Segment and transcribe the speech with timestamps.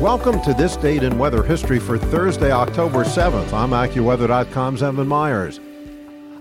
[0.00, 3.52] Welcome to this date in weather history for Thursday, October 7th.
[3.52, 5.60] I'm AccuWeather.com's Evan Myers.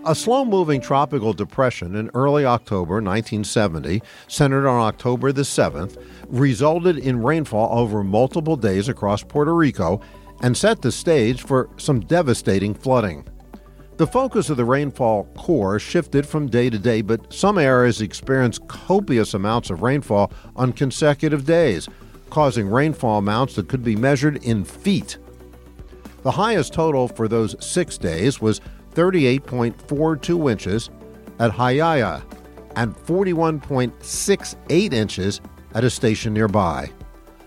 [0.05, 6.99] A slow moving tropical depression in early October 1970, centered on October the 7th, resulted
[6.99, 9.99] in rainfall over multiple days across Puerto Rico
[10.41, 13.27] and set the stage for some devastating flooding.
[13.97, 18.65] The focus of the rainfall core shifted from day to day, but some areas experienced
[18.69, 21.89] copious amounts of rainfall on consecutive days,
[22.29, 25.17] causing rainfall amounts that could be measured in feet.
[26.23, 28.61] The highest total for those six days was
[28.93, 30.89] 38.42 inches
[31.39, 32.23] at Jayuya
[32.75, 35.41] and 41.68 inches
[35.73, 36.91] at a station nearby.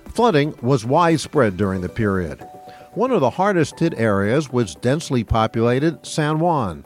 [0.09, 2.47] Flooding was widespread during the period.
[2.95, 6.85] One of the hardest hit areas was densely populated San Juan.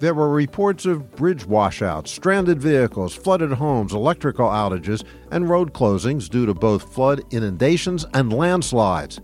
[0.00, 6.28] There were reports of bridge washouts, stranded vehicles, flooded homes, electrical outages, and road closings
[6.28, 9.20] due to both flood inundations and landslides.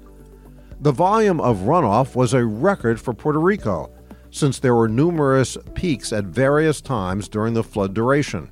[0.81, 3.89] The volume of runoff was a record for Puerto Rico,
[4.33, 8.51] since there were numerous peaks at various times during the flood duration.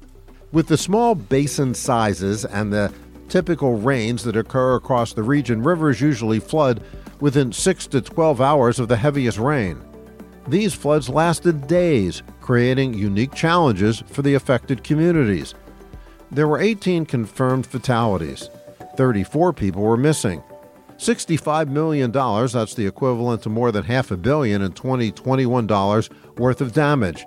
[0.53, 2.93] With the small basin sizes and the
[3.29, 6.85] typical rains that occur across the region, rivers usually flood
[7.19, 9.83] within 6 to 12 hours of the heaviest rain.
[10.49, 15.55] These floods lasted days, creating unique challenges for the affected communities.
[16.31, 18.51] There were 18 confirmed fatalities.
[18.97, 20.43] 34 people were missing.
[20.97, 26.61] $65 million, that's the equivalent to more than half a billion in 2021 dollars worth
[26.61, 27.25] of damage.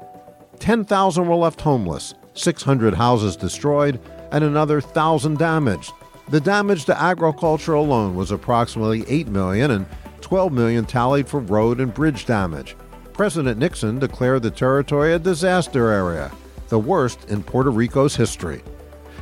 [0.60, 4.00] 10,000 were left homeless, 600 houses destroyed,
[4.32, 5.92] and another 1,000 damaged.
[6.30, 9.86] The damage to agriculture alone was approximately 8 million and
[10.22, 12.76] 12 million tallied for road and bridge damage.
[13.16, 16.30] President Nixon declared the territory a disaster area,
[16.68, 18.62] the worst in Puerto Rico's history.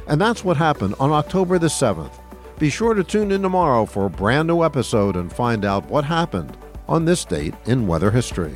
[0.07, 2.11] And that's what happened on October the 7th.
[2.57, 6.05] Be sure to tune in tomorrow for a brand new episode and find out what
[6.05, 8.55] happened on this date in weather history.